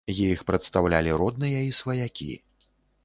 Іх 0.13 0.39
прадстаўлялі 0.47 1.13
родныя 1.23 1.59
і 1.67 1.71
сваякі. 1.81 2.31